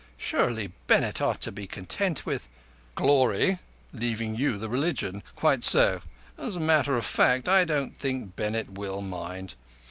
[0.17, 2.49] Surely Bennett ought to be content with—"
[2.95, 3.59] "Glory,
[3.93, 5.21] leaving you the religion.
[5.35, 6.01] Quite so!
[6.39, 9.53] As a matter of fact I don't think Bennett will mind.